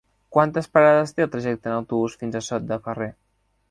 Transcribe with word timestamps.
Quantes 0.37 0.69
parades 0.77 1.13
té 1.19 1.27
el 1.27 1.31
trajecte 1.37 1.71
en 1.73 1.77
autobús 1.77 2.19
fins 2.25 2.39
a 2.43 2.47
Sot 2.51 2.71
de 2.75 2.85
Ferrer? 2.89 3.17